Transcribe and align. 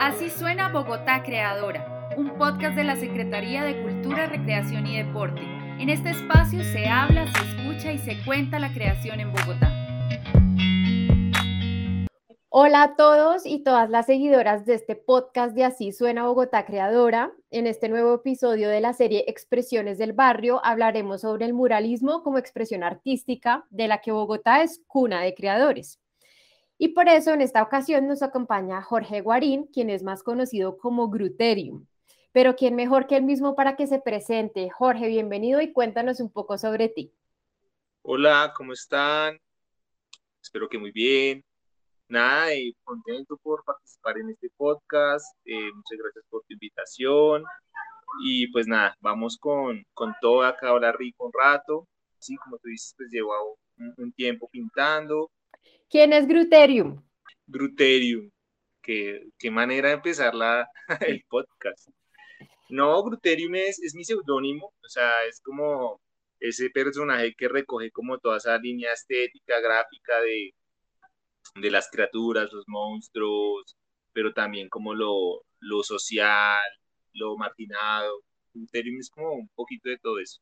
Así 0.00 0.30
suena 0.30 0.68
Bogotá 0.68 1.24
Creadora, 1.24 2.14
un 2.16 2.38
podcast 2.38 2.76
de 2.76 2.84
la 2.84 2.94
Secretaría 2.94 3.64
de 3.64 3.82
Cultura, 3.82 4.26
Recreación 4.26 4.86
y 4.86 4.96
Deporte. 4.96 5.42
En 5.80 5.88
este 5.88 6.10
espacio 6.10 6.62
se 6.62 6.86
habla, 6.86 7.26
se 7.26 7.40
escucha 7.40 7.90
y 7.90 7.98
se 7.98 8.24
cuenta 8.24 8.60
la 8.60 8.72
creación 8.72 9.18
en 9.18 9.32
Bogotá. 9.32 9.72
Hola 12.48 12.84
a 12.84 12.96
todos 12.96 13.44
y 13.44 13.64
todas 13.64 13.90
las 13.90 14.06
seguidoras 14.06 14.64
de 14.66 14.74
este 14.74 14.94
podcast 14.94 15.56
de 15.56 15.64
Así 15.64 15.90
Suena 15.90 16.28
Bogotá 16.28 16.64
Creadora. 16.64 17.32
En 17.50 17.66
este 17.66 17.88
nuevo 17.88 18.14
episodio 18.14 18.68
de 18.68 18.80
la 18.80 18.92
serie 18.92 19.24
Expresiones 19.26 19.98
del 19.98 20.12
Barrio 20.12 20.64
hablaremos 20.64 21.22
sobre 21.22 21.44
el 21.44 21.54
muralismo 21.54 22.22
como 22.22 22.38
expresión 22.38 22.84
artística 22.84 23.66
de 23.70 23.88
la 23.88 24.00
que 24.00 24.12
Bogotá 24.12 24.62
es 24.62 24.80
cuna 24.86 25.22
de 25.22 25.34
creadores. 25.34 25.98
Y 26.80 26.88
por 26.90 27.08
eso 27.08 27.32
en 27.32 27.40
esta 27.40 27.60
ocasión 27.60 28.06
nos 28.06 28.22
acompaña 28.22 28.80
Jorge 28.82 29.20
Guarín, 29.20 29.66
quien 29.66 29.90
es 29.90 30.04
más 30.04 30.22
conocido 30.22 30.78
como 30.78 31.10
Gruterium. 31.10 31.86
Pero 32.30 32.54
¿quién 32.54 32.76
mejor 32.76 33.08
que 33.08 33.16
él 33.16 33.24
mismo 33.24 33.56
para 33.56 33.74
que 33.74 33.88
se 33.88 33.98
presente? 34.00 34.70
Jorge, 34.70 35.08
bienvenido 35.08 35.60
y 35.60 35.72
cuéntanos 35.72 36.20
un 36.20 36.30
poco 36.30 36.56
sobre 36.56 36.88
ti. 36.88 37.12
Hola, 38.02 38.52
¿cómo 38.56 38.74
están? 38.74 39.40
Espero 40.40 40.68
que 40.68 40.78
muy 40.78 40.92
bien. 40.92 41.44
Nada, 42.06 42.52
contento 42.84 43.36
por 43.38 43.64
participar 43.64 44.18
en 44.18 44.30
este 44.30 44.48
podcast. 44.56 45.36
Eh, 45.46 45.72
muchas 45.74 45.98
gracias 45.98 46.24
por 46.30 46.42
tu 46.44 46.52
invitación. 46.52 47.42
Y 48.24 48.52
pues 48.52 48.68
nada, 48.68 48.96
vamos 49.00 49.36
con, 49.36 49.84
con 49.94 50.14
todo 50.20 50.44
acá 50.44 50.68
hablar 50.68 50.96
rico 50.96 51.26
un 51.26 51.32
rato. 51.32 51.88
Sí, 52.20 52.36
como 52.36 52.56
tú 52.58 52.68
dices, 52.68 52.94
pues 52.96 53.10
llevo 53.10 53.58
un 53.96 54.12
tiempo 54.12 54.48
pintando, 54.48 55.28
¿Quién 55.88 56.12
es 56.12 56.26
Gruterium? 56.26 57.02
Gruterium. 57.46 58.30
Qué, 58.82 59.28
qué 59.38 59.50
manera 59.50 59.88
de 59.88 59.94
empezar 59.94 60.34
la, 60.34 60.68
el 61.00 61.24
podcast. 61.28 61.88
No, 62.68 63.02
Gruterium 63.02 63.54
es, 63.54 63.78
es 63.82 63.94
mi 63.94 64.04
seudónimo, 64.04 64.66
o 64.66 64.88
sea, 64.88 65.24
es 65.24 65.40
como 65.40 66.00
ese 66.38 66.70
personaje 66.70 67.34
que 67.34 67.48
recoge 67.48 67.90
como 67.90 68.18
toda 68.18 68.36
esa 68.36 68.58
línea 68.58 68.92
estética, 68.92 69.60
gráfica 69.60 70.20
de, 70.20 70.54
de 71.60 71.70
las 71.70 71.88
criaturas, 71.90 72.52
los 72.52 72.64
monstruos, 72.68 73.76
pero 74.12 74.32
también 74.32 74.68
como 74.68 74.94
lo, 74.94 75.44
lo 75.60 75.82
social, 75.82 76.60
lo 77.14 77.36
marginado. 77.36 78.22
Gruterium 78.52 78.98
es 79.00 79.10
como 79.10 79.32
un 79.32 79.48
poquito 79.54 79.88
de 79.88 79.98
todo 79.98 80.18
eso. 80.18 80.40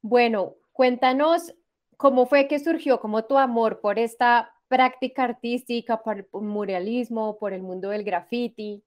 Bueno, 0.00 0.56
cuéntanos 0.72 1.54
¿Cómo 1.98 2.26
fue 2.26 2.46
que 2.46 2.60
surgió 2.60 3.00
como 3.00 3.24
tu 3.24 3.36
amor 3.38 3.80
por 3.80 3.98
esta 3.98 4.54
práctica 4.68 5.24
artística, 5.24 6.00
por 6.00 6.18
el 6.18 6.26
muralismo, 6.32 7.36
por 7.40 7.52
el 7.52 7.60
mundo 7.60 7.88
del 7.88 8.04
graffiti? 8.04 8.84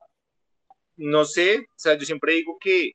No 0.96 1.26
sé, 1.26 1.60
o 1.60 1.74
sea, 1.76 1.98
yo 1.98 2.06
siempre 2.06 2.36
digo 2.36 2.58
que, 2.58 2.94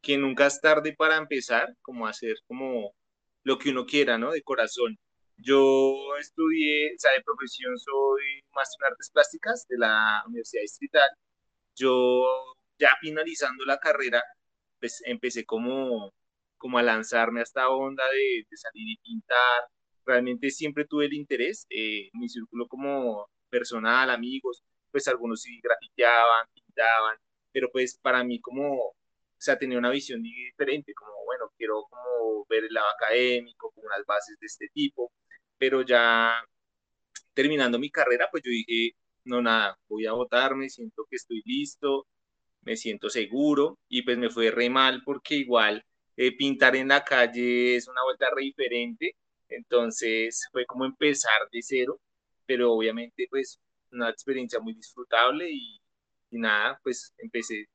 que 0.00 0.16
nunca 0.16 0.46
es 0.46 0.60
tarde 0.60 0.94
para 0.96 1.16
empezar, 1.16 1.74
como 1.82 2.06
hacer 2.06 2.36
como 2.46 2.94
lo 3.42 3.58
que 3.58 3.70
uno 3.70 3.84
quiera, 3.86 4.16
¿no? 4.16 4.30
De 4.30 4.42
corazón. 4.42 4.96
Yo 5.36 6.16
estudié, 6.20 6.94
o 6.94 6.98
sea, 6.98 7.10
de 7.10 7.24
profesión 7.24 7.76
soy 7.76 8.22
máster 8.52 8.78
en 8.86 8.92
artes 8.92 9.10
plásticas 9.10 9.66
de 9.68 9.78
la 9.78 10.22
Universidad 10.28 10.62
Distrital. 10.62 11.10
Yo 11.74 12.24
ya 12.78 12.90
finalizando 13.00 13.64
la 13.64 13.78
carrera, 13.78 14.22
pues 14.78 15.02
empecé 15.04 15.44
como 15.44 16.12
como 16.66 16.78
a 16.78 16.82
lanzarme 16.82 17.38
a 17.40 17.42
esta 17.44 17.68
onda 17.68 18.02
de, 18.10 18.44
salir 18.56 18.88
y 18.88 18.96
pintar. 18.96 19.62
Realmente 20.04 20.50
siempre 20.50 20.84
tuve 20.84 21.06
el 21.06 21.14
interés, 21.14 21.64
eh, 21.70 22.10
mi 22.14 22.28
círculo 22.28 22.66
como 22.66 23.28
personal, 23.48 24.10
amigos, 24.10 24.64
pues 24.90 25.06
algunos 25.06 25.42
sí 25.42 25.60
grafiteaban, 25.62 26.46
pintaban, 26.52 27.16
pero 27.52 27.70
pues 27.70 27.96
para 28.02 28.24
mí 28.24 28.40
como, 28.40 28.88
o 28.88 28.94
sea, 29.38 29.56
tenía 29.56 29.78
una 29.78 29.90
visión 29.90 30.22
diferente, 30.22 30.92
como, 30.94 31.12
bueno, 31.24 31.52
quiero 31.56 31.84
como 31.88 32.44
ver 32.48 32.64
el 32.64 32.74
lado 32.74 32.88
académico, 32.96 33.70
con 33.70 33.84
unas 33.84 34.04
bases 34.04 34.36
de 34.40 34.46
este 34.46 34.68
tipo, 34.74 35.12
pero 35.58 35.82
ya 35.82 36.32
terminando 37.34 37.78
mi 37.78 37.90
carrera, 37.90 38.28
pues 38.30 38.42
yo 38.44 38.50
dije, 38.50 38.96
no, 39.24 39.40
nada, 39.40 39.78
voy 39.88 40.06
a 40.06 40.12
votarme, 40.12 40.68
siento 40.68 41.06
que 41.08 41.16
estoy 41.16 41.42
listo, 41.44 42.08
me 42.62 42.76
siento 42.76 43.08
seguro, 43.08 43.78
y 43.88 44.02
pues 44.02 44.18
me 44.18 44.30
fue 44.30 44.50
re 44.50 44.68
mal 44.70 45.02
porque 45.04 45.36
igual 45.36 45.84
eh, 46.16 46.36
pintar 46.36 46.76
en 46.76 46.88
la 46.88 47.04
calle 47.04 47.76
es 47.76 47.88
una 47.88 48.02
vuelta 48.02 48.26
re 48.34 48.42
diferente, 48.42 49.14
entonces 49.48 50.48
fue 50.50 50.64
como 50.66 50.84
empezar 50.84 51.48
de 51.52 51.60
cero, 51.62 52.00
pero 52.46 52.72
obviamente 52.72 53.26
pues 53.30 53.60
una 53.92 54.10
experiencia 54.10 54.60
muy 54.60 54.74
disfrutable 54.74 55.50
y, 55.50 55.80
nada, 56.30 56.78
pues 56.82 57.14
empecé, 57.18 57.66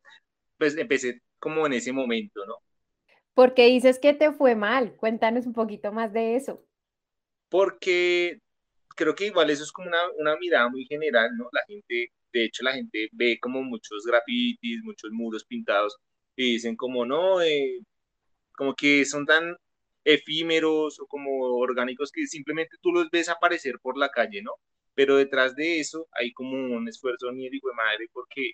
pues 0.57 0.75
empecé 0.77 1.21
como 1.39 1.65
en 1.65 1.73
ese 1.73 1.91
momento, 1.91 2.45
¿no? 2.45 2.55
¿Por 3.33 3.53
qué 3.53 3.65
dices 3.67 3.97
que 3.97 4.13
te 4.13 4.31
fue 4.31 4.55
mal? 4.55 4.95
Cuéntanos 4.97 5.45
un 5.45 5.53
poquito 5.53 5.91
más 5.91 6.11
de 6.13 6.35
eso. 6.35 6.63
Porque 7.49 8.39
creo 8.95 9.15
que 9.15 9.27
igual 9.27 9.49
eso 9.49 9.63
es 9.63 9.71
como 9.71 9.87
una, 9.87 10.09
una 10.17 10.35
mirada 10.37 10.69
muy 10.69 10.85
general, 10.85 11.29
¿no? 11.37 11.47
La 11.51 11.61
gente, 11.67 12.11
de 12.33 12.45
hecho 12.45 12.63
la 12.63 12.73
gente 12.73 13.09
ve 13.13 13.39
como 13.39 13.63
muchos 13.63 14.05
grafitis, 14.05 14.83
muchos 14.83 15.11
muros 15.11 15.45
pintados 15.45 15.97
y 16.35 16.53
dicen 16.53 16.75
como, 16.75 17.05
no, 17.05 17.41
eh, 17.41 17.79
como 18.61 18.75
que 18.75 19.05
son 19.05 19.25
tan 19.25 19.57
efímeros 20.03 20.99
o 20.99 21.07
como 21.07 21.57
orgánicos 21.57 22.11
que 22.11 22.27
simplemente 22.27 22.77
tú 22.79 22.91
los 22.91 23.09
ves 23.09 23.27
aparecer 23.27 23.79
por 23.81 23.97
la 23.97 24.09
calle, 24.09 24.43
¿no? 24.43 24.51
Pero 24.93 25.17
detrás 25.17 25.55
de 25.55 25.79
eso 25.79 26.07
hay 26.11 26.31
como 26.31 26.53
un 26.77 26.87
esfuerzo 26.87 27.31
ni 27.31 27.49
de 27.49 27.59
madre 27.75 28.07
porque 28.13 28.51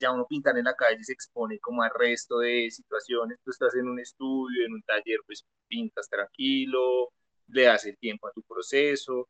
ya 0.00 0.10
uno 0.10 0.26
pintar 0.28 0.58
en 0.58 0.64
la 0.64 0.74
calle 0.74 1.04
se 1.04 1.12
expone 1.12 1.60
como 1.60 1.84
al 1.84 1.92
resto 1.96 2.40
de 2.40 2.68
situaciones, 2.68 3.38
tú 3.44 3.52
estás 3.52 3.76
en 3.76 3.86
un 3.86 4.00
estudio, 4.00 4.66
en 4.66 4.72
un 4.72 4.82
taller, 4.82 5.20
pues 5.24 5.44
pintas 5.68 6.08
tranquilo, 6.08 7.12
le 7.46 7.62
das 7.62 7.84
el 7.86 7.96
tiempo 7.98 8.26
a 8.26 8.32
tu 8.32 8.42
proceso, 8.42 9.28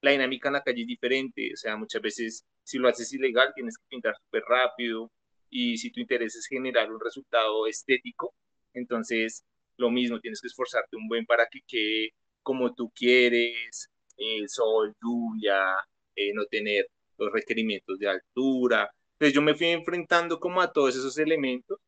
la 0.00 0.12
dinámica 0.12 0.48
en 0.48 0.54
la 0.54 0.62
calle 0.62 0.82
es 0.82 0.86
diferente, 0.86 1.50
o 1.54 1.56
sea, 1.56 1.76
muchas 1.76 2.00
veces 2.02 2.46
si 2.62 2.78
lo 2.78 2.88
haces 2.88 3.12
ilegal 3.12 3.52
tienes 3.52 3.76
que 3.78 3.84
pintar 3.88 4.14
súper 4.16 4.44
rápido. 4.44 5.10
Y 5.50 5.76
si 5.78 5.90
tu 5.90 6.00
interés 6.00 6.36
es 6.36 6.46
generar 6.46 6.92
un 6.92 7.00
resultado 7.00 7.66
estético, 7.66 8.34
entonces 8.74 9.44
lo 9.76 9.90
mismo, 9.90 10.20
tienes 10.20 10.40
que 10.40 10.48
esforzarte 10.48 10.96
un 10.96 11.08
buen 11.08 11.26
para 11.26 11.46
que 11.50 11.60
quede 11.66 12.10
como 12.42 12.74
tú 12.74 12.90
quieres, 12.94 13.90
el 14.16 14.48
sol, 14.48 14.94
lluvia, 15.02 15.58
eh, 16.14 16.32
no 16.34 16.46
tener 16.46 16.86
los 17.18 17.32
requerimientos 17.32 17.98
de 17.98 18.08
altura. 18.08 18.90
Entonces 19.12 19.34
yo 19.34 19.42
me 19.42 19.54
fui 19.54 19.68
enfrentando 19.68 20.38
como 20.40 20.60
a 20.60 20.72
todos 20.72 20.96
esos 20.96 21.18
elementos 21.18 21.78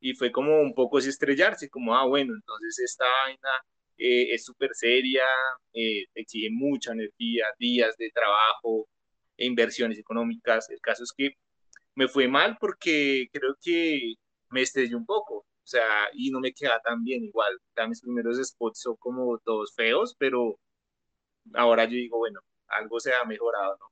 y 0.00 0.14
fue 0.14 0.32
como 0.32 0.60
un 0.60 0.74
poco 0.74 0.98
estrellarse, 0.98 1.70
como, 1.70 1.94
ah, 1.96 2.06
bueno, 2.06 2.34
entonces 2.34 2.78
esta 2.80 3.04
vaina 3.24 3.50
eh, 3.98 4.34
es 4.34 4.44
súper 4.44 4.70
seria, 4.74 5.24
eh, 5.74 6.04
exige 6.14 6.48
mucha 6.50 6.92
energía, 6.92 7.46
días 7.58 7.96
de 7.96 8.10
trabajo, 8.10 8.88
e 9.36 9.46
inversiones 9.46 9.98
económicas. 9.98 10.70
El 10.70 10.80
caso 10.80 11.04
es 11.04 11.12
que 11.16 11.32
me 11.94 12.08
fue 12.08 12.28
mal 12.28 12.56
porque 12.60 13.28
creo 13.32 13.56
que 13.62 14.14
me 14.50 14.62
estrellé 14.62 14.96
un 14.96 15.06
poco. 15.06 15.46
O 15.64 15.66
sea, 15.66 16.08
y 16.12 16.30
no 16.30 16.40
me 16.40 16.52
queda 16.52 16.80
tan 16.80 17.04
bien 17.04 17.24
igual. 17.24 17.58
Mis 17.88 18.00
primeros 18.00 18.36
spots 18.38 18.80
son 18.80 18.96
como 18.96 19.38
todos 19.38 19.74
feos, 19.74 20.14
pero 20.18 20.58
ahora 21.54 21.84
yo 21.84 21.92
digo, 21.92 22.18
bueno, 22.18 22.40
algo 22.66 22.98
se 22.98 23.12
ha 23.14 23.24
mejorado, 23.24 23.76
¿no? 23.78 23.86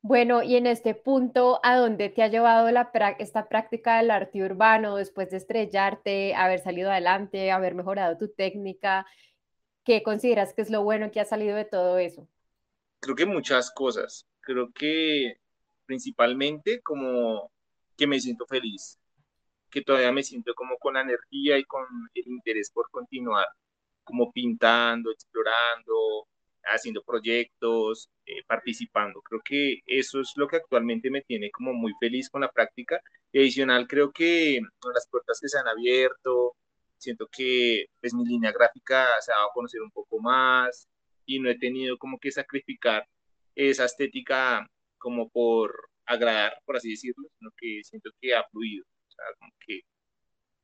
Bueno, 0.00 0.44
y 0.44 0.54
en 0.54 0.68
este 0.68 0.94
punto, 0.94 1.58
¿a 1.64 1.76
dónde 1.76 2.08
te 2.08 2.22
ha 2.22 2.28
llevado 2.28 2.70
la, 2.70 2.90
esta 3.18 3.48
práctica 3.48 3.98
del 3.98 4.12
arte 4.12 4.44
urbano 4.44 4.96
después 4.96 5.28
de 5.30 5.38
estrellarte, 5.38 6.34
haber 6.36 6.60
salido 6.60 6.90
adelante, 6.90 7.50
haber 7.50 7.74
mejorado 7.74 8.16
tu 8.16 8.28
técnica? 8.28 9.06
¿Qué 9.84 10.04
consideras 10.04 10.54
que 10.54 10.62
es 10.62 10.70
lo 10.70 10.84
bueno 10.84 11.10
que 11.10 11.20
ha 11.20 11.24
salido 11.24 11.56
de 11.56 11.64
todo 11.64 11.98
eso? 11.98 12.28
Creo 13.00 13.16
que 13.16 13.26
muchas 13.26 13.72
cosas. 13.72 14.28
Creo 14.40 14.72
que 14.72 15.40
principalmente 15.84 16.80
como 16.80 17.50
que 17.96 18.06
me 18.06 18.20
siento 18.20 18.46
feliz 18.46 18.98
que 19.70 19.82
todavía 19.82 20.12
me 20.12 20.22
siento 20.22 20.54
como 20.54 20.78
con 20.78 20.94
la 20.94 21.02
energía 21.02 21.58
y 21.58 21.64
con 21.64 21.84
el 22.14 22.26
interés 22.28 22.70
por 22.72 22.90
continuar, 22.90 23.46
como 24.04 24.32
pintando, 24.32 25.10
explorando, 25.12 26.28
haciendo 26.64 27.02
proyectos, 27.02 28.10
eh, 28.26 28.42
participando. 28.46 29.20
Creo 29.22 29.40
que 29.44 29.80
eso 29.86 30.20
es 30.20 30.32
lo 30.36 30.48
que 30.48 30.56
actualmente 30.56 31.10
me 31.10 31.22
tiene 31.22 31.50
como 31.50 31.72
muy 31.74 31.92
feliz 32.00 32.30
con 32.30 32.42
la 32.42 32.50
práctica. 32.52 33.00
Y 33.32 33.40
adicional, 33.40 33.86
creo 33.88 34.12
que 34.12 34.60
las 34.94 35.08
puertas 35.10 35.38
que 35.40 35.48
se 35.48 35.58
han 35.58 35.68
abierto, 35.68 36.56
siento 36.98 37.28
que 37.30 37.86
pues 38.00 38.14
mi 38.14 38.24
línea 38.26 38.52
gráfica 38.52 39.08
se 39.20 39.32
ha 39.32 39.36
dado 39.36 39.50
a 39.50 39.52
conocer 39.52 39.80
un 39.82 39.90
poco 39.90 40.20
más 40.20 40.88
y 41.26 41.40
no 41.40 41.50
he 41.50 41.58
tenido 41.58 41.98
como 41.98 42.18
que 42.18 42.30
sacrificar 42.32 43.06
esa 43.54 43.84
estética 43.84 44.66
como 44.98 45.28
por 45.30 45.90
agradar, 46.06 46.60
por 46.64 46.76
así 46.76 46.90
decirlo, 46.90 47.28
sino 47.38 47.50
que 47.56 47.82
siento 47.84 48.10
que 48.20 48.34
ha 48.34 48.44
fluido 48.50 48.84
que 49.66 49.82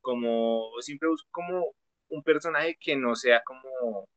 como 0.00 0.70
siempre 0.80 1.08
busco 1.08 1.28
como 1.32 1.74
un 2.08 2.22
personaje 2.22 2.76
que 2.80 2.96
no 2.96 3.16
sea 3.16 3.42
como 3.44 4.08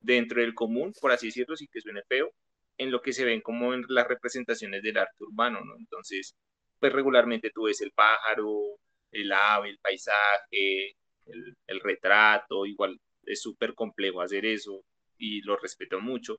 dentro 0.00 0.40
del 0.40 0.54
común, 0.54 0.92
por 1.00 1.12
así 1.12 1.26
decirlo, 1.26 1.56
sí 1.56 1.68
que 1.70 1.80
suene 1.80 2.02
feo, 2.08 2.30
en 2.78 2.90
lo 2.92 3.02
que 3.02 3.12
se 3.12 3.24
ven 3.24 3.40
como 3.40 3.74
en 3.74 3.84
las 3.88 4.06
representaciones 4.06 4.82
del 4.82 4.98
arte 4.98 5.24
urbano, 5.24 5.60
¿no? 5.64 5.76
Entonces, 5.78 6.36
pues 6.78 6.92
regularmente 6.92 7.50
tú 7.52 7.64
ves 7.64 7.80
el 7.80 7.90
pájaro, 7.92 8.78
el 9.12 9.32
ave, 9.32 9.70
el 9.70 9.78
paisaje, 9.78 10.96
el, 11.26 11.56
el 11.66 11.80
retrato, 11.80 12.66
igual 12.66 13.00
es 13.24 13.42
súper 13.42 13.74
complejo 13.74 14.20
hacer 14.20 14.46
eso 14.46 14.84
y 15.18 15.42
lo 15.42 15.56
respeto 15.56 16.00
mucho, 16.00 16.38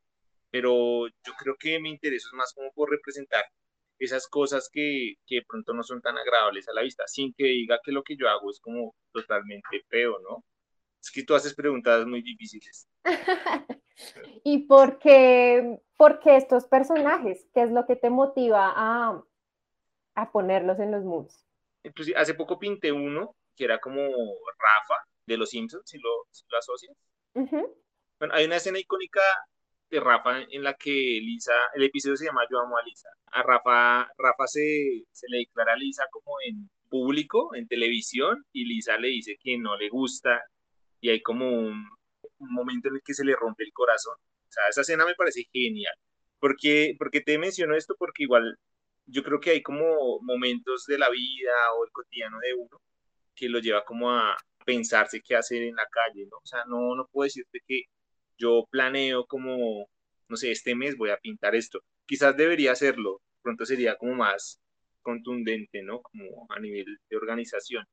pero 0.50 1.08
yo 1.08 1.34
creo 1.40 1.56
que 1.60 1.80
mi 1.80 1.90
interés 1.90 2.26
es 2.26 2.34
más 2.34 2.54
como 2.54 2.72
por 2.74 2.90
representar 2.90 3.46
esas 4.00 4.28
cosas 4.28 4.70
que, 4.72 5.16
que 5.26 5.36
de 5.36 5.46
pronto 5.48 5.74
no 5.74 5.84
son 5.84 6.02
tan 6.02 6.18
agradables 6.18 6.68
a 6.68 6.74
la 6.74 6.82
vista, 6.84 7.04
sin 7.08 7.34
que 7.34 7.46
diga 7.46 7.80
que 7.84 7.92
lo 7.92 8.04
que 8.04 8.16
yo 8.16 8.30
hago 8.30 8.52
es 8.52 8.60
como 8.60 8.96
totalmente 9.12 9.84
feo, 9.90 10.20
¿no? 10.20 10.44
Es 11.02 11.12
que 11.12 11.24
tú 11.24 11.36
haces 11.36 11.56
preguntas 11.56 12.06
muy 12.06 12.22
difíciles. 12.22 12.88
¿Y 14.44 14.68
por 14.68 15.00
qué, 15.00 15.80
por 15.96 16.20
qué, 16.20 16.38
estos 16.38 16.66
personajes? 16.66 17.48
¿Qué 17.54 17.64
es 17.64 17.72
lo 17.72 17.86
que 17.86 17.96
te 17.96 18.10
motiva 18.10 18.72
a, 18.76 19.24
a 20.16 20.32
ponerlos 20.32 20.80
en 20.80 20.92
los 20.92 21.04
moods? 21.04 21.47
Pues, 21.96 22.12
hace 22.16 22.34
poco 22.34 22.60
pinté 22.60 22.92
uno 22.92 23.36
que 23.56 23.66
era 23.66 23.80
como 23.80 24.02
Rafa 24.02 25.04
de 25.26 25.38
los 25.38 25.50
Simpsons, 25.50 25.84
si 25.86 25.98
lo, 25.98 26.10
si 26.32 26.46
lo 26.50 26.58
asocias. 26.58 26.96
Bueno, 27.34 28.34
hay 28.34 28.46
una 28.46 28.58
escena 28.58 28.80
icónica 28.80 29.22
de 29.90 30.00
Rafa 30.00 30.42
en 30.42 30.64
la 30.64 30.74
que 30.74 30.92
Lisa, 30.92 31.54
el 31.74 31.84
episodio 31.84 32.18
se 32.18 32.26
llama 32.26 32.46
Yo 32.50 32.60
amo 32.60 32.78
a 32.78 32.84
Lisa. 32.84 33.10
A 33.28 33.44
Rafa, 33.44 34.10
Rafa 34.18 34.48
se, 34.48 35.04
se 35.12 35.28
le 35.30 35.40
declara 35.40 35.74
a 35.74 35.78
Lisa 35.78 36.04
como 36.12 36.36
en 36.46 36.70
público, 36.90 37.54
en 37.56 37.68
televisión, 37.68 38.46
y 38.54 38.66
Lisa 38.66 38.98
le 38.98 39.10
dice 39.10 39.38
que 39.42 39.58
no 39.58 39.78
le 39.78 39.90
gusta, 39.90 40.42
y 41.02 41.10
hay 41.10 41.22
como 41.22 41.50
un, 41.50 41.86
un 42.40 42.54
momento 42.54 42.90
en 42.90 42.96
el 42.96 43.02
que 43.04 43.14
se 43.14 43.26
le 43.26 43.36
rompe 43.36 43.64
el 43.64 43.74
corazón. 43.74 44.16
O 44.18 44.52
sea, 44.52 44.68
esa 44.70 44.82
escena 44.82 45.06
me 45.06 45.16
parece 45.16 45.48
genial. 45.52 45.94
Porque, 46.40 46.96
porque 47.00 47.22
te 47.22 47.38
menciono 47.38 47.76
esto 47.76 47.96
porque 47.98 48.24
igual 48.24 48.58
yo 49.08 49.24
creo 49.24 49.40
que 49.40 49.52
hay 49.52 49.62
como 49.64 50.20
momentos 50.22 50.86
de 50.86 50.98
la 50.98 51.10
vida 51.10 51.54
o 51.78 51.86
el 51.86 51.92
cotidiano 51.92 52.40
de 52.40 52.54
uno 52.54 52.82
que 53.36 53.50
lo 53.50 53.60
lleva 53.60 53.84
como 53.86 54.12
a 54.12 54.38
pensarse 54.66 55.22
qué 55.22 55.36
hacer 55.36 55.64
en 55.64 55.76
la 55.76 55.88
calle, 55.92 56.26
¿no? 56.32 56.38
O 56.38 56.46
sea, 56.46 56.64
no, 56.68 56.96
no 56.96 57.08
puedo 57.12 57.26
decirte 57.26 57.60
que 57.68 57.84
yo 58.38 58.68
planeo 58.72 59.26
como, 59.28 59.88
no 60.30 60.38
sé, 60.38 60.52
este 60.52 60.76
mes 60.76 60.98
voy 60.98 61.12
a 61.12 61.18
pintar 61.18 61.56
esto. 61.56 61.82
Quizás 62.06 62.36
debería 62.38 62.72
hacerlo, 62.74 63.22
pronto 63.42 63.66
sería 63.66 63.96
como 63.98 64.16
más 64.16 64.60
contundente, 65.02 65.84
¿no? 65.84 66.02
Como 66.02 66.48
a 66.50 66.60
nivel 66.60 66.86
de 67.10 67.18
organización 67.18 67.86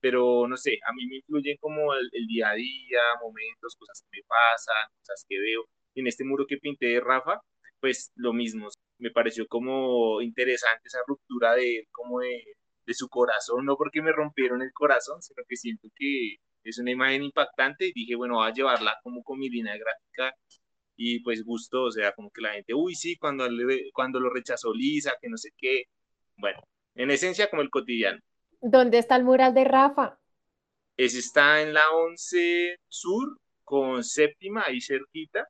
pero 0.00 0.46
no 0.46 0.56
sé, 0.56 0.78
a 0.86 0.92
mí 0.92 1.06
me 1.06 1.16
influyen 1.16 1.56
como 1.58 1.92
el, 1.94 2.26
día 2.28 2.50
a 2.50 2.54
día, 2.54 3.00
momentos, 3.20 3.76
cosas 3.76 4.02
que 4.02 4.18
me 4.18 4.24
pasan, 4.24 4.88
cosas 5.00 5.24
que 5.28 5.38
veo. 5.38 5.64
Y 5.94 6.00
en 6.00 6.06
este 6.06 6.24
muro 6.24 6.46
que 6.46 6.58
pinté 6.58 6.86
de 6.86 7.00
Rafa, 7.00 7.40
pues 7.80 8.12
lo 8.14 8.32
mismo, 8.32 8.68
me 8.98 9.10
pareció 9.10 9.46
como 9.46 10.20
interesante 10.22 10.88
esa 10.88 11.00
ruptura 11.06 11.54
de 11.54 11.86
como 11.92 12.20
de, 12.20 12.42
de 12.86 12.94
su 12.94 13.08
corazón, 13.08 13.64
no 13.64 13.76
porque 13.76 14.02
me 14.02 14.12
rompieron 14.12 14.62
el 14.62 14.72
corazón, 14.72 15.22
sino 15.22 15.42
que 15.48 15.56
siento 15.56 15.88
que 15.94 16.36
es 16.64 16.78
una 16.78 16.90
imagen 16.90 17.22
impactante 17.22 17.86
y 17.86 17.92
dije, 17.92 18.14
bueno, 18.14 18.34
voy 18.36 18.48
a 18.48 18.52
llevarla 18.52 18.96
como 19.02 19.22
con 19.22 19.38
mi 19.38 19.48
línea 19.48 19.76
gráfica 19.76 20.34
y 20.96 21.20
pues 21.20 21.44
gustó, 21.44 21.84
o 21.84 21.90
sea, 21.90 22.12
como 22.12 22.30
que 22.30 22.40
la 22.40 22.52
gente, 22.52 22.74
uy, 22.74 22.94
sí, 22.94 23.16
cuando, 23.16 23.46
cuando 23.92 24.18
lo 24.18 24.30
rechazó 24.30 24.72
Lisa, 24.72 25.12
que 25.20 25.28
no 25.28 25.36
sé 25.36 25.50
qué, 25.56 25.84
bueno, 26.36 26.60
en 26.94 27.10
esencia 27.10 27.50
como 27.50 27.62
el 27.62 27.70
cotidiano. 27.70 28.20
¿Dónde 28.60 28.98
está 28.98 29.16
el 29.16 29.24
mural 29.24 29.54
de 29.54 29.64
Rafa? 29.64 30.18
Ese 30.96 31.18
está 31.18 31.60
en 31.60 31.74
la 31.74 31.82
11 31.90 32.78
Sur 32.88 33.38
con 33.62 34.02
séptima, 34.02 34.64
ahí 34.66 34.80
cerquita, 34.80 35.46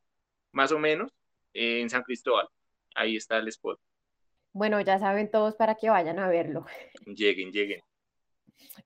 más 0.52 0.72
o 0.72 0.78
menos, 0.78 1.12
en 1.52 1.88
San 1.88 2.02
Cristóbal. 2.02 2.48
Ahí 2.96 3.16
está 3.16 3.38
el 3.38 3.48
spot. 3.48 3.78
Bueno, 4.52 4.80
ya 4.80 4.98
saben 4.98 5.30
todos 5.30 5.54
para 5.54 5.74
que 5.74 5.90
vayan 5.90 6.18
a 6.18 6.28
verlo. 6.28 6.64
Lleguen, 7.06 7.52
lleguen. 7.52 7.80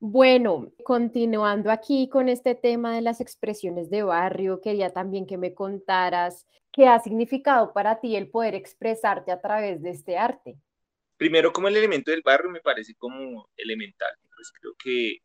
Bueno, 0.00 0.73
continuando 0.85 1.71
aquí 1.71 2.09
con 2.09 2.29
este 2.29 2.55
tema 2.55 2.95
de 2.95 3.02
las 3.02 3.21
expresiones 3.21 3.88
de 3.88 4.02
barrio, 4.02 4.61
quería 4.61 4.90
también 4.90 5.26
que 5.26 5.38
me 5.38 5.55
contaras 5.55 6.47
qué 6.73 6.88
ha 6.88 6.99
significado 6.99 7.73
para 7.73 8.00
ti 8.00 8.17
el 8.17 8.29
poder 8.29 8.55
expresarte 8.55 9.31
a 9.31 9.40
través 9.40 9.81
de 9.81 9.90
este 9.90 10.19
arte 10.19 10.59
primero 11.21 11.52
como 11.52 11.69
el 11.69 11.76
elemento 11.76 12.11
del 12.11 12.23
barrio 12.23 12.49
me 12.50 12.62
parece 12.62 12.95
como 12.95 13.50
elemental. 13.55 14.09
Pues 14.35 14.50
creo 14.59 14.73
que 14.83 15.19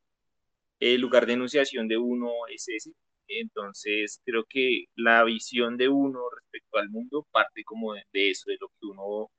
el 0.82 1.00
lugar 1.00 1.26
de 1.26 1.34
enunciación 1.34 1.88
de 1.88 1.96
uno 1.96 2.30
es 2.54 2.68
ese. 2.68 2.92
Entonces 3.28 4.22
creo 4.26 4.46
que 4.48 4.86
la 4.96 5.24
visión 5.24 5.78
de 5.78 5.90
uno 5.90 6.20
respecto 6.36 6.78
al 6.78 6.90
mundo 6.90 7.28
parte 7.32 7.64
como 7.64 7.94
de, 7.94 8.04
eso, 8.14 8.50
de 8.50 8.58
lo 8.60 8.70
que 8.70 8.88
uno 8.88 9.32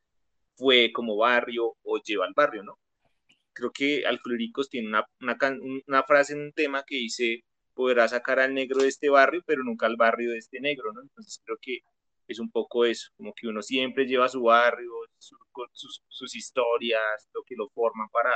fue 0.56 0.92
como 0.92 1.16
barrio 1.16 1.76
o 1.82 1.98
lleva 2.02 2.26
al 2.26 2.34
barrio, 2.34 2.62
¿no? 2.64 2.78
Creo 3.52 3.72
que 3.72 4.06
Alfloricos 4.06 4.68
tiene 4.70 4.88
una, 4.88 5.06
una, 5.20 5.36
una 5.88 6.02
frase 6.04 6.34
en 6.34 6.40
un 6.42 6.52
tema 6.52 6.84
que 6.86 6.96
dice, 6.96 7.44
podrá 7.74 8.08
sacar 8.08 8.40
al 8.40 8.54
negro 8.54 8.82
de 8.82 8.88
este 8.88 9.08
barrio, 9.10 9.42
pero 9.46 9.62
nunca 9.64 9.86
al 9.86 9.96
barrio 9.96 10.30
de 10.32 10.38
este 10.38 10.60
negro, 10.60 10.92
¿no? 10.92 11.02
Entonces 11.02 11.40
creo 11.44 11.58
que 11.60 11.80
es 12.28 12.40
un 12.40 12.50
poco 12.50 12.84
eso, 12.84 13.10
como 13.16 13.32
que 13.34 13.46
uno 13.48 13.62
siempre 13.62 14.06
lleva 14.06 14.28
su 14.28 14.42
barrio, 14.42 14.90
sus, 15.18 16.02
sus, 16.08 16.34
historias, 16.34 17.28
lo 17.34 17.42
que 17.44 17.54
lo 17.56 17.68
forman 17.70 18.08
para, 18.10 18.34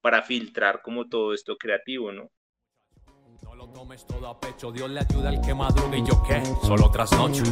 para 0.00 0.22
filtrar 0.22 0.82
como 0.82 1.08
todo 1.08 1.34
esto 1.34 1.56
creativo, 1.56 2.12
¿no? 2.12 2.30
Lo 3.56 3.66
tomes 3.68 4.06
todo 4.06 4.28
a 4.28 4.38
pecho, 4.38 4.70
Dios 4.70 4.90
le 4.90 5.00
ayuda 5.00 5.30
al 5.30 5.40
que 5.40 5.54
madruga 5.54 5.96
y 5.96 6.04
yo 6.04 6.22
qué, 6.22 6.42
solo 6.62 6.90
trasnocho. 6.90 7.42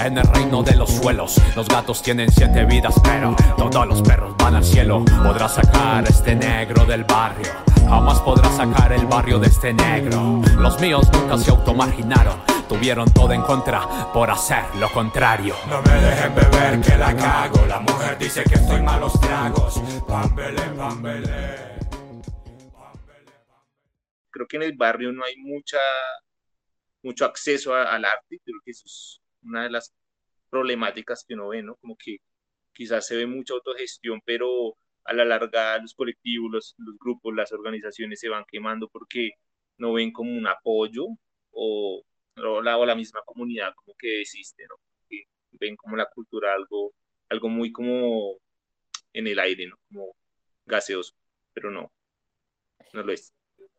En 0.00 0.16
el 0.16 0.24
reino 0.24 0.62
de 0.62 0.74
los 0.74 0.90
suelos, 0.90 1.38
los 1.54 1.68
gatos 1.68 2.00
tienen 2.00 2.30
siete 2.32 2.64
vidas, 2.64 2.94
pero 3.02 3.36
todos 3.58 3.86
los 3.86 4.00
perros 4.00 4.34
van 4.38 4.54
al 4.54 4.64
cielo. 4.64 5.04
Podrás 5.22 5.56
sacar 5.56 6.04
este 6.04 6.34
negro 6.34 6.86
del 6.86 7.04
barrio, 7.04 7.52
jamás 7.86 8.20
podrás 8.20 8.56
sacar 8.56 8.94
el 8.94 9.04
barrio 9.04 9.38
de 9.38 9.48
este 9.48 9.74
negro. 9.74 10.40
Los 10.56 10.80
míos 10.80 11.10
nunca 11.12 11.36
se 11.36 11.50
automarginaron 11.50 12.40
tuvieron 12.66 13.10
todo 13.10 13.32
en 13.34 13.42
contra 13.42 14.10
por 14.14 14.30
hacer 14.30 14.64
lo 14.80 14.90
contrario. 14.90 15.54
No 15.68 15.82
me 15.82 16.00
dejen 16.00 16.34
beber 16.34 16.80
que 16.80 16.96
la 16.96 17.14
cago, 17.14 17.66
la 17.66 17.80
mujer 17.80 18.16
dice 18.18 18.42
que 18.44 18.54
estoy 18.54 18.80
malos 18.80 19.20
tragos. 19.20 19.78
Pambele, 20.08 20.62
pambele. 20.74 21.73
Creo 24.34 24.48
que 24.48 24.56
en 24.56 24.64
el 24.64 24.76
barrio 24.76 25.12
no 25.12 25.24
hay 25.24 25.36
mucha 25.36 25.78
mucho 27.02 27.26
acceso 27.26 27.74
al 27.74 28.04
arte, 28.04 28.40
creo 28.44 28.60
que 28.64 28.72
eso 28.72 28.84
es 28.86 29.20
una 29.42 29.64
de 29.64 29.70
las 29.70 29.94
problemáticas 30.50 31.24
que 31.26 31.34
uno 31.34 31.48
ve, 31.48 31.62
¿no? 31.62 31.76
Como 31.76 31.96
que 31.96 32.18
quizás 32.72 33.06
se 33.06 33.16
ve 33.16 33.26
mucha 33.26 33.54
autogestión, 33.54 34.20
pero 34.24 34.76
a 35.04 35.12
la 35.14 35.24
larga 35.24 35.78
los 35.78 35.94
colectivos, 35.94 36.50
los, 36.78 36.98
grupos, 36.98 37.34
las 37.34 37.52
organizaciones 37.52 38.20
se 38.20 38.28
van 38.30 38.44
quemando 38.48 38.88
porque 38.88 39.32
no 39.78 39.92
ven 39.92 40.12
como 40.12 40.32
un 40.36 40.46
apoyo 40.46 41.06
o, 41.52 42.02
o, 42.36 42.62
la, 42.62 42.78
la 42.78 42.94
misma 42.96 43.20
comunidad 43.26 43.74
como 43.76 43.94
que 43.98 44.22
existe, 44.22 44.64
¿no? 44.68 44.76
Ven 45.52 45.76
como 45.76 45.96
la 45.96 46.06
cultura 46.06 46.54
algo, 46.54 46.94
algo 47.28 47.48
muy 47.48 47.70
como 47.72 48.38
en 49.12 49.26
el 49.28 49.38
aire, 49.38 49.66
¿no? 49.68 49.76
Como 49.88 50.16
gaseoso, 50.66 51.14
pero 51.52 51.70
no, 51.70 51.92
no 52.92 53.02
lo 53.02 53.12
es. 53.12 53.32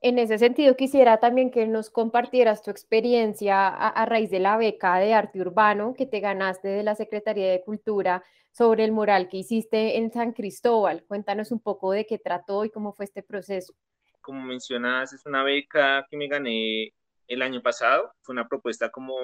En 0.08 0.20
ese 0.20 0.38
sentido, 0.38 0.78
quisiera 0.78 1.20
también 1.20 1.50
que 1.50 1.66
nos 1.66 1.90
compartieras 1.90 2.62
tu 2.62 2.70
experiencia 2.70 3.68
a, 3.68 3.90
a, 3.90 4.06
raíz 4.06 4.30
de 4.30 4.38
la 4.38 4.56
beca 4.56 5.00
de 5.00 5.16
arte 5.16 5.42
urbano 5.42 5.96
que 5.98 6.06
te 6.06 6.20
ganaste 6.20 6.68
de 6.68 6.84
la 6.84 6.94
Secretaría 6.94 7.50
de 7.50 7.64
Cultura 7.64 8.24
sobre 8.52 8.84
el 8.84 8.92
mural 8.92 9.30
que 9.30 9.38
hiciste 9.38 9.98
en 9.98 10.12
San 10.12 10.34
Cristóbal. 10.34 11.04
Cuéntanos 11.08 11.52
un 11.52 11.60
poco 11.60 11.92
de 11.92 12.06
qué 12.06 12.20
trató 12.20 12.66
y 12.66 12.70
cómo 12.70 12.94
fue 12.94 13.06
este 13.06 13.24
proceso. 13.24 13.74
Como 14.22 14.44
mencionas, 14.44 15.12
es 15.12 15.26
una 15.26 15.42
beca 15.42 16.06
que 16.08 16.18
me 16.18 16.28
gané 16.28 16.94
el 17.28 17.42
año 17.42 17.64
pasado. 17.64 18.12
Fue 18.22 18.34
una 18.34 18.48
propuesta 18.48 18.92
como 18.92 19.16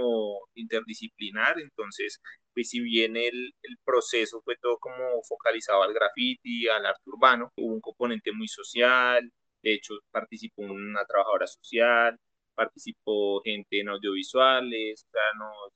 interdisciplinar, 0.55 1.59
entonces, 1.59 2.19
pues 2.55 2.69
si 2.69 2.79
bien 2.79 3.17
el, 3.17 3.53
el 3.61 3.77
proceso 3.85 4.41
fue 4.41 4.55
todo 4.59 4.79
como 4.79 5.21
focalizado 5.29 5.83
al 5.83 5.93
graffiti, 5.93 6.67
al 6.67 6.87
arte 6.87 7.03
urbano, 7.05 7.51
hubo 7.55 7.71
un 7.71 7.81
componente 7.81 8.31
muy 8.31 8.47
social, 8.47 9.31
de 9.63 9.73
hecho, 9.73 9.95
participó 10.11 10.63
una 10.63 11.05
trabajadora 11.05 11.47
social, 11.47 12.19
participó 12.55 13.41
gente 13.43 13.79
en 13.79 13.89
audiovisuales, 13.89 15.05
o 15.07 15.11
sea, 15.11 15.21
nos 15.37 15.73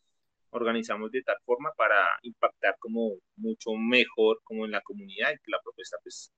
organizamos 0.51 1.11
de 1.11 1.21
tal 1.23 1.37
forma 1.45 1.71
para 1.77 1.95
impactar 2.23 2.77
como 2.79 3.13
mucho 3.37 3.71
mejor 3.73 4.41
como 4.43 4.65
en 4.65 4.71
la 4.71 4.81
comunidad 4.81 5.31
y 5.33 5.37
que 5.37 5.51
la 5.51 5.61
propuesta 5.61 5.97
pues 6.03 6.31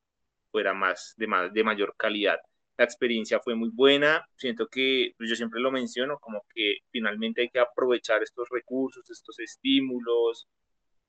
fuera 0.51 0.73
más 0.73 1.13
de, 1.17 1.27
más, 1.27 1.53
de 1.53 1.63
mayor 1.63 1.95
calidad. 1.97 2.39
La 2.77 2.85
experiencia 2.85 3.39
fue 3.39 3.55
muy 3.55 3.69
buena, 3.73 4.25
siento 4.37 4.67
que 4.67 5.13
pues 5.17 5.29
yo 5.29 5.35
siempre 5.35 5.59
lo 5.61 5.71
menciono, 5.71 6.19
como 6.19 6.43
que 6.53 6.79
finalmente 6.91 7.41
hay 7.41 7.49
que 7.49 7.59
aprovechar 7.59 8.23
estos 8.23 8.47
recursos, 8.49 9.09
estos 9.09 9.39
estímulos, 9.39 10.47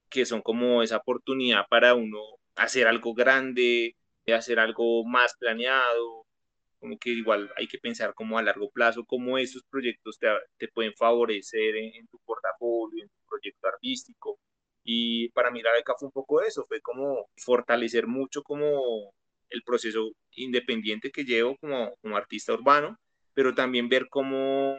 que 0.09 0.25
son 0.27 0.43
como 0.43 0.83
esa 0.83 0.99
oportunidad 0.99 1.67
para 1.69 1.95
uno 1.95 2.21
hacer 2.57 2.87
algo 2.89 3.15
grande, 3.15 3.97
hacer 4.35 4.59
algo 4.59 5.05
más 5.05 5.35
planeado, 5.39 6.18
como 6.79 6.99
que 6.99 7.11
igual 7.11 7.51
hay 7.57 7.67
que 7.69 7.79
pensar 7.79 8.15
como 8.15 8.39
a 8.39 8.43
largo 8.43 8.71
plazo, 8.71 9.05
cómo 9.05 9.39
esos 9.39 9.63
proyectos 9.71 10.19
te, 10.19 10.29
te 10.59 10.69
pueden 10.69 10.95
favorecer 10.95 11.77
en, 11.77 11.95
en, 11.95 12.07
tu 12.09 12.19
portafolio, 12.25 13.05
en 13.05 13.09
tu 13.09 13.21
proyecto 13.29 13.69
artístico. 13.69 14.39
Y 14.85 15.29
para 15.31 15.51
mí 15.51 15.63
la 15.63 15.73
beca 15.73 15.95
fue 15.99 16.07
un 16.07 16.13
poco 16.13 16.43
eso, 16.43 16.65
fue 16.67 16.81
como 16.81 17.29
fortalecer 17.37 18.07
mucho 18.07 18.43
como 18.43 19.13
el 19.51 19.63
proceso 19.63 20.13
independiente 20.37 21.11
que 21.11 21.25
llevo 21.25 21.57
como, 21.59 21.95
como 22.01 22.17
artista 22.17 22.55
urbano, 22.55 22.97
pero 23.35 23.55
también 23.55 23.89
ver 23.89 24.09
cómo 24.09 24.79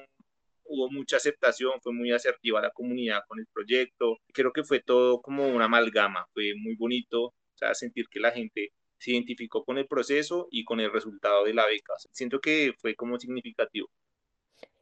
hubo 0.70 0.89
mucha 0.91 1.18
aceptación, 1.18 1.79
fue 1.82 1.94
muy 1.94 2.12
asertiva 2.12 2.62
la 2.62 2.72
comunidad 2.72 3.22
con 3.27 3.39
el 3.39 3.48
proyecto. 3.53 4.18
Creo 4.34 4.53
que 4.53 4.63
fue 4.63 4.82
todo 4.82 5.22
como 5.22 5.48
una 5.48 5.65
amalgama, 5.65 6.25
fue 6.34 6.53
muy 6.56 6.75
bonito, 6.75 7.25
o 7.25 7.34
sea, 7.56 7.74
sentir 7.74 8.08
que 8.10 8.20
la 8.20 8.32
gente 8.32 8.72
se 9.00 9.12
identificó 9.12 9.63
con 9.63 9.77
el 9.77 9.88
proceso 9.88 10.48
y 10.51 10.63
con 10.63 10.79
el 10.79 10.91
resultado 10.91 11.46
de 11.46 11.53
la 11.53 11.65
beca. 11.65 11.94
Siento 12.12 12.39
que 12.39 12.74
fue 12.79 12.96
como 12.96 13.18
significativo. 13.18 13.89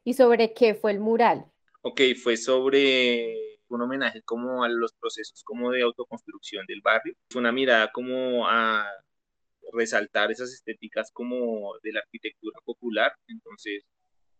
¿Y 0.04 0.14
sobre 0.14 0.52
qué 0.52 0.74
fue 0.74 0.90
el 0.90 1.00
mural? 1.00 1.46
Ok, 1.82 2.00
fue 2.20 2.36
sobre 2.36 3.58
un 3.68 3.82
homenaje 3.82 4.22
como 4.22 4.64
a 4.64 4.68
los 4.68 4.92
procesos 4.94 5.42
como 5.44 5.70
de 5.70 5.82
autoconstrucción 5.82 6.66
del 6.66 6.80
barrio. 6.82 7.14
Fue 7.30 7.40
una 7.40 7.52
mirada 7.52 7.90
como 7.92 8.48
a 8.48 8.86
resaltar 9.72 10.32
esas 10.32 10.52
estéticas 10.52 11.10
como 11.12 11.74
de 11.82 11.92
la 11.92 12.00
arquitectura 12.00 12.58
popular. 12.64 13.12
Entonces, 13.28 13.84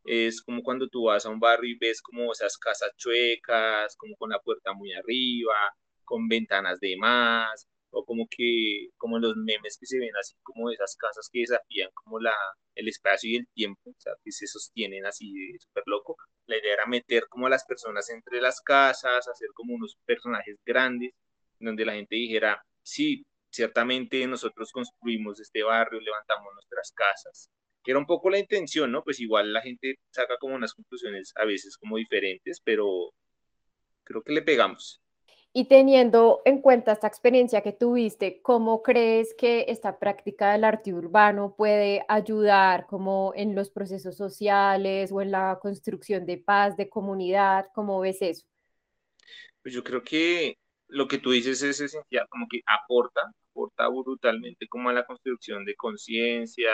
es 0.04 0.42
como 0.42 0.62
cuando 0.62 0.88
tú 0.88 1.04
vas 1.04 1.26
a 1.26 1.30
un 1.30 1.38
barrio 1.38 1.70
y 1.70 1.78
ves 1.78 2.00
como 2.02 2.32
esas 2.32 2.56
casas 2.56 2.90
chuecas, 2.96 3.94
como 3.96 4.16
con 4.16 4.30
la 4.30 4.40
puerta 4.40 4.72
muy 4.72 4.92
arriba, 4.94 5.54
con 6.04 6.28
ventanas 6.28 6.80
de 6.80 6.96
más, 6.96 7.68
o 7.90 8.04
como 8.04 8.26
que, 8.30 8.88
como 8.96 9.18
los 9.18 9.36
memes 9.36 9.78
que 9.78 9.86
se 9.86 9.98
ven 9.98 10.14
así 10.20 10.34
como 10.42 10.70
esas 10.70 10.96
casas 10.96 11.28
que 11.32 11.40
desafían 11.40 11.90
como 11.94 12.20
la, 12.20 12.34
el 12.74 12.88
espacio 12.88 13.30
y 13.30 13.36
el 13.36 13.48
tiempo, 13.54 13.90
o 13.90 14.00
sea, 14.00 14.12
que 14.22 14.32
se 14.32 14.46
sostienen 14.46 15.06
así 15.06 15.32
súper 15.58 15.84
loco. 15.86 16.16
La 16.46 16.58
idea 16.58 16.74
era 16.74 16.86
meter 16.86 17.26
como 17.28 17.46
a 17.46 17.50
las 17.50 17.64
personas 17.64 18.08
entre 18.10 18.40
las 18.40 18.60
casas, 18.60 19.28
hacer 19.28 19.48
como 19.54 19.74
unos 19.74 19.96
personajes 20.04 20.56
grandes, 20.64 21.12
donde 21.60 21.84
la 21.84 21.94
gente 21.94 22.16
dijera, 22.16 22.62
sí, 22.82 23.24
ciertamente 23.50 24.26
nosotros 24.26 24.70
construimos 24.72 25.40
este 25.40 25.62
barrio, 25.62 26.00
levantamos 26.00 26.52
nuestras 26.54 26.92
casas, 26.92 27.50
que 27.82 27.92
era 27.92 27.98
un 27.98 28.06
poco 28.06 28.30
la 28.30 28.38
intención, 28.38 28.92
¿no? 28.92 29.02
Pues 29.02 29.20
igual 29.20 29.52
la 29.52 29.62
gente 29.62 29.96
saca 30.10 30.36
como 30.38 30.54
unas 30.54 30.74
conclusiones 30.74 31.32
a 31.36 31.44
veces 31.44 31.76
como 31.76 31.96
diferentes, 31.96 32.60
pero 32.64 33.12
creo 34.04 34.22
que 34.22 34.32
le 34.32 34.42
pegamos. 34.42 35.00
Y 35.52 35.64
teniendo 35.64 36.42
en 36.44 36.60
cuenta 36.60 36.92
esta 36.92 37.06
experiencia 37.06 37.62
que 37.62 37.72
tuviste, 37.72 38.42
¿cómo 38.42 38.82
crees 38.82 39.34
que 39.34 39.64
esta 39.68 39.98
práctica 39.98 40.52
del 40.52 40.62
arte 40.62 40.92
urbano 40.92 41.54
puede 41.56 42.04
ayudar 42.06 42.86
como 42.86 43.32
en 43.34 43.54
los 43.54 43.70
procesos 43.70 44.16
sociales 44.16 45.10
o 45.10 45.22
en 45.22 45.30
la 45.30 45.58
construcción 45.60 46.26
de 46.26 46.36
paz, 46.36 46.76
de 46.76 46.90
comunidad? 46.90 47.68
¿Cómo 47.74 47.98
ves 48.00 48.20
eso? 48.20 48.46
Pues 49.62 49.74
yo 49.74 49.82
creo 49.82 50.02
que 50.02 50.58
lo 50.86 51.08
que 51.08 51.18
tú 51.18 51.30
dices 51.30 51.62
es 51.62 51.80
esencial, 51.80 52.26
como 52.28 52.46
que 52.48 52.60
aporta, 52.66 53.22
aporta 53.50 53.88
brutalmente 53.88 54.68
como 54.68 54.90
a 54.90 54.92
la 54.92 55.06
construcción 55.06 55.64
de 55.64 55.74
conciencia, 55.76 56.70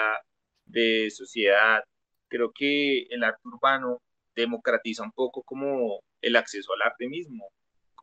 de 0.64 1.10
sociedad. 1.10 1.82
Creo 2.28 2.50
que 2.52 3.02
el 3.04 3.22
arte 3.22 3.40
urbano 3.44 3.98
democratiza 4.34 5.04
un 5.04 5.12
poco 5.12 5.44
como 5.44 6.00
el 6.20 6.34
acceso 6.34 6.72
al 6.72 6.82
arte 6.82 7.08
mismo 7.08 7.48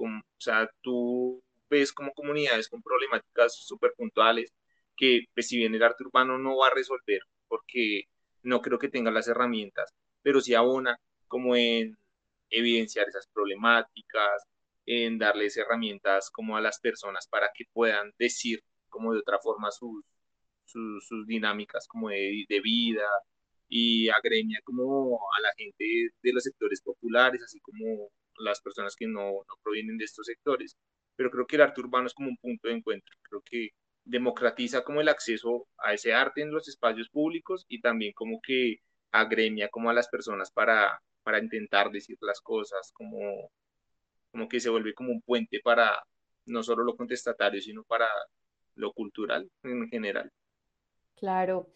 o 0.05 0.41
sea, 0.41 0.69
tú 0.81 1.43
ves 1.69 1.93
como 1.93 2.13
comunidades 2.13 2.67
con 2.69 2.81
problemáticas 2.81 3.55
súper 3.55 3.93
puntuales 3.97 4.53
que, 4.97 5.25
pues, 5.33 5.47
si 5.47 5.57
bien 5.57 5.75
el 5.75 5.83
arte 5.83 6.03
urbano 6.03 6.37
no 6.37 6.57
va 6.57 6.67
a 6.67 6.73
resolver, 6.75 7.21
porque 7.47 8.03
no 8.43 8.61
creo 8.61 8.79
que 8.79 8.89
tenga 8.89 9.11
las 9.11 9.27
herramientas, 9.27 9.93
pero 10.21 10.41
sí 10.41 10.53
abona 10.55 10.97
como 11.27 11.55
en 11.55 11.97
evidenciar 12.49 13.07
esas 13.09 13.27
problemáticas, 13.33 14.43
en 14.85 15.17
darles 15.19 15.57
herramientas 15.57 16.29
como 16.31 16.57
a 16.57 16.61
las 16.61 16.79
personas 16.79 17.27
para 17.27 17.49
que 17.53 17.65
puedan 17.73 18.11
decir 18.17 18.63
como 18.89 19.13
de 19.13 19.19
otra 19.19 19.39
forma 19.39 19.71
sus, 19.71 20.03
sus, 20.65 21.05
sus 21.07 21.27
dinámicas 21.27 21.87
como 21.87 22.09
de, 22.09 22.45
de, 22.49 22.61
vida 22.61 23.07
y 23.69 24.09
agremia 24.09 24.59
como 24.63 25.19
a 25.37 25.41
la 25.41 25.53
gente 25.57 25.85
de 26.21 26.33
los 26.33 26.43
sectores 26.43 26.81
populares, 26.81 27.41
así 27.43 27.59
como 27.61 28.11
las 28.39 28.61
personas 28.61 28.95
que 28.95 29.07
no, 29.07 29.31
no 29.31 29.55
provienen 29.63 29.97
de 29.97 30.05
estos 30.05 30.25
sectores. 30.25 30.77
Pero 31.15 31.29
creo 31.31 31.45
que 31.47 31.55
el 31.57 31.63
arte 31.63 31.81
urbano 31.81 32.07
es 32.07 32.13
como 32.13 32.29
un 32.29 32.37
punto 32.37 32.67
de 32.67 32.75
encuentro. 32.75 33.15
Creo 33.23 33.41
que 33.45 33.69
democratiza 34.05 34.83
como 34.83 35.01
el 35.01 35.09
acceso 35.09 35.67
a 35.77 35.93
ese 35.93 36.13
arte 36.13 36.41
en 36.41 36.51
los 36.51 36.67
espacios 36.67 37.09
públicos 37.09 37.65
y 37.67 37.81
también 37.81 38.13
como 38.13 38.39
que 38.41 38.77
agremia 39.11 39.69
como 39.69 39.89
a 39.89 39.93
las 39.93 40.07
personas 40.09 40.51
para, 40.51 40.99
para 41.23 41.39
intentar 41.39 41.91
decir 41.91 42.17
las 42.21 42.41
cosas, 42.41 42.91
como, 42.93 43.51
como 44.31 44.47
que 44.47 44.59
se 44.59 44.69
vuelve 44.69 44.93
como 44.93 45.11
un 45.11 45.21
puente 45.21 45.59
para 45.63 46.03
no 46.45 46.63
solo 46.63 46.83
lo 46.83 46.95
contestatario, 46.95 47.61
sino 47.61 47.83
para 47.83 48.07
lo 48.75 48.93
cultural 48.93 49.49
en 49.63 49.89
general. 49.89 50.31
Claro. 51.21 51.67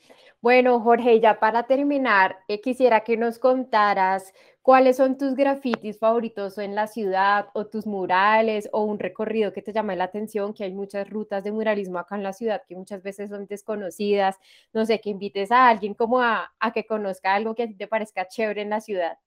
Bueno, 0.42 0.80
Jorge, 0.80 1.20
ya 1.20 1.40
para 1.40 1.68
terminar, 1.68 2.40
eh, 2.48 2.62
quisiera 2.62 3.04
que 3.04 3.16
nos 3.16 3.38
contaras 3.38 4.34
cuáles 4.64 4.98
son 4.98 5.20
tus 5.20 5.36
grafitis 5.36 6.00
favoritos 6.00 6.58
en 6.58 6.74
la 6.74 6.88
ciudad 6.88 7.50
o 7.54 7.68
tus 7.68 7.86
murales 7.86 8.68
o 8.72 8.84
un 8.84 8.98
recorrido 8.98 9.54
que 9.54 9.62
te 9.62 9.72
llame 9.72 9.96
la 9.96 10.06
atención, 10.06 10.56
que 10.56 10.64
hay 10.64 10.74
muchas 10.74 11.08
rutas 11.08 11.44
de 11.44 11.52
muralismo 11.52 12.00
acá 12.00 12.16
en 12.16 12.24
la 12.24 12.34
ciudad 12.34 12.64
que 12.68 12.76
muchas 12.76 13.04
veces 13.04 13.30
son 13.30 13.46
desconocidas. 13.46 14.38
No 14.74 14.84
sé, 14.88 15.00
que 15.00 15.12
invites 15.12 15.52
a 15.52 15.70
alguien 15.70 15.94
como 15.94 16.22
a, 16.22 16.52
a 16.60 16.74
que 16.74 16.88
conozca 16.88 17.36
algo 17.36 17.54
que 17.54 17.64
a 17.64 17.68
ti 17.68 17.76
te 17.76 17.88
parezca 17.88 18.28
chévere 18.28 18.64
en 18.64 18.72
la 18.72 18.82
ciudad. 18.82 19.20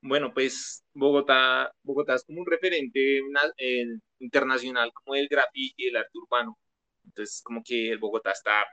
Bueno, 0.00 0.32
pues 0.32 0.86
Bogotá, 0.94 1.70
Bogotá 1.82 2.14
es 2.14 2.24
como 2.24 2.40
un 2.40 2.46
referente 2.46 3.20
internacional 4.20 4.90
como 4.94 5.16
el 5.16 5.28
graffiti 5.28 5.74
y 5.76 5.88
el 5.88 5.96
arte 5.96 6.16
urbano. 6.18 6.58
Entonces, 7.04 7.42
como 7.44 7.62
que 7.62 7.90
el 7.90 7.98
Bogotá 7.98 8.30
está 8.30 8.64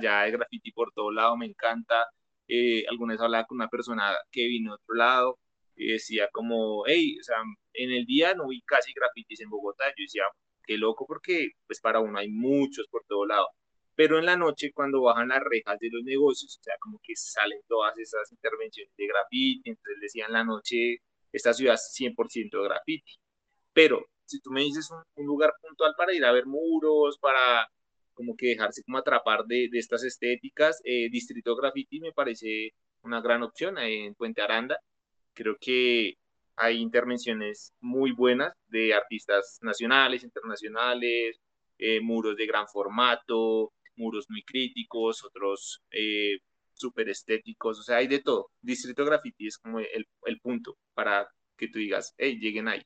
ya 0.00 0.22
de 0.24 0.30
graffiti 0.32 0.72
por 0.72 0.92
todo 0.92 1.10
lado, 1.10 1.36
me 1.36 1.46
encanta. 1.46 2.06
Eh, 2.48 2.84
alguna 2.88 3.14
vez 3.14 3.20
hablaba 3.22 3.46
con 3.46 3.56
una 3.56 3.68
persona 3.68 4.14
que 4.30 4.46
vino 4.46 4.72
de 4.72 4.74
otro 4.82 4.94
lado 4.94 5.38
y 5.76 5.92
decía 5.92 6.28
como, 6.32 6.84
hey, 6.86 7.18
o 7.20 7.22
sea, 7.24 7.36
en 7.74 7.90
el 7.92 8.04
día 8.06 8.34
no 8.34 8.48
vi 8.48 8.62
casi 8.62 8.92
grafitis 8.92 9.40
en 9.40 9.50
Bogotá. 9.50 9.84
Yo 9.96 10.02
decía, 10.04 10.24
qué 10.64 10.78
loco 10.78 11.06
porque 11.06 11.52
pues 11.66 11.80
para 11.80 12.00
uno 12.00 12.18
hay 12.18 12.28
muchos 12.28 12.86
por 12.88 13.04
todo 13.06 13.26
lado. 13.26 13.48
Pero 13.94 14.18
en 14.18 14.26
la 14.26 14.36
noche 14.36 14.72
cuando 14.72 15.02
bajan 15.02 15.28
las 15.28 15.42
rejas 15.42 15.78
de 15.78 15.90
los 15.90 16.02
negocios, 16.04 16.58
o 16.60 16.62
sea, 16.62 16.74
como 16.80 16.98
que 17.02 17.14
salen 17.16 17.60
todas 17.68 17.96
esas 17.98 18.30
intervenciones 18.32 18.92
de 18.96 19.06
graffiti, 19.06 19.70
entonces 19.70 20.00
decía 20.00 20.26
en 20.26 20.32
la 20.32 20.44
noche, 20.44 20.98
esta 21.32 21.52
ciudad 21.54 21.74
es 21.74 21.92
100% 21.98 22.62
de 22.62 22.64
graffiti. 22.68 23.12
Pero 23.72 24.06
si 24.26 24.40
tú 24.40 24.50
me 24.50 24.62
dices 24.62 24.90
un, 24.90 25.26
lugar 25.26 25.54
puntual 25.60 25.94
para 25.96 26.14
ir 26.14 26.24
a 26.24 26.32
ver 26.32 26.46
muros, 26.46 27.18
para 27.18 27.68
como 28.14 28.36
que 28.36 28.48
dejarse 28.48 28.82
como 28.84 28.98
atrapar 28.98 29.44
de, 29.46 29.68
de 29.70 29.78
estas 29.78 30.04
estéticas, 30.04 30.80
eh, 30.84 31.08
Distrito 31.10 31.56
Graffiti 31.56 32.00
me 32.00 32.12
parece 32.12 32.74
una 33.02 33.20
gran 33.20 33.42
opción 33.42 33.78
en 33.78 34.14
Puente 34.14 34.42
Aranda. 34.42 34.78
Creo 35.34 35.56
que 35.60 36.16
hay 36.56 36.78
intervenciones 36.78 37.72
muy 37.80 38.12
buenas 38.12 38.52
de 38.68 38.94
artistas 38.94 39.58
nacionales, 39.62 40.22
internacionales, 40.24 41.40
eh, 41.78 42.00
muros 42.00 42.36
de 42.36 42.46
gran 42.46 42.68
formato, 42.68 43.72
muros 43.96 44.26
muy 44.28 44.42
críticos, 44.42 45.24
otros 45.24 45.82
eh, 45.90 46.38
súper 46.74 47.08
estéticos, 47.08 47.80
o 47.80 47.82
sea, 47.82 47.96
hay 47.98 48.06
de 48.08 48.20
todo. 48.20 48.50
Distrito 48.60 49.04
Graffiti 49.04 49.46
es 49.46 49.58
como 49.58 49.80
el, 49.80 50.06
el 50.26 50.40
punto 50.40 50.76
para 50.94 51.28
que 51.56 51.68
tú 51.68 51.78
digas, 51.78 52.14
hey, 52.18 52.38
lleguen 52.40 52.68
ahí. 52.68 52.82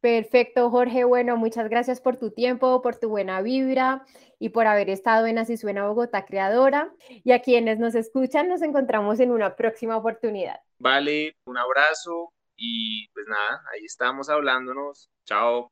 Perfecto, 0.00 0.70
Jorge. 0.70 1.04
Bueno, 1.04 1.36
muchas 1.36 1.68
gracias 1.68 2.00
por 2.00 2.16
tu 2.16 2.30
tiempo, 2.30 2.80
por 2.80 2.96
tu 2.96 3.10
buena 3.10 3.42
vibra 3.42 4.04
y 4.38 4.48
por 4.48 4.66
haber 4.66 4.88
estado 4.88 5.26
en 5.26 5.38
Así 5.38 5.56
Suena 5.56 5.86
Bogotá 5.86 6.24
Creadora. 6.24 6.90
Y 7.08 7.32
a 7.32 7.42
quienes 7.42 7.78
nos 7.78 7.94
escuchan, 7.94 8.48
nos 8.48 8.62
encontramos 8.62 9.20
en 9.20 9.30
una 9.30 9.56
próxima 9.56 9.96
oportunidad. 9.96 10.60
Vale, 10.78 11.36
un 11.44 11.58
abrazo 11.58 12.32
y 12.56 13.08
pues 13.08 13.26
nada, 13.28 13.62
ahí 13.72 13.84
estamos 13.84 14.30
hablándonos. 14.30 15.10
Chao. 15.26 15.68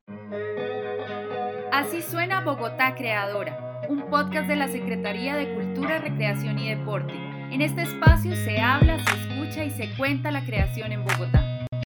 Así 1.72 2.02
Suena 2.02 2.42
Bogotá 2.42 2.94
Creadora, 2.94 3.82
un 3.88 4.10
podcast 4.10 4.48
de 4.48 4.56
la 4.56 4.68
Secretaría 4.68 5.36
de 5.36 5.54
Cultura, 5.54 5.98
Recreación 5.98 6.58
y 6.58 6.74
Deporte. 6.74 7.14
En 7.50 7.62
este 7.62 7.82
espacio 7.82 8.34
se 8.36 8.58
habla, 8.58 8.98
se 8.98 9.10
escucha 9.22 9.64
y 9.64 9.70
se 9.70 9.96
cuenta 9.96 10.30
la 10.30 10.44
creación 10.44 10.92
en 10.92 11.04
Bogotá. 11.04 11.47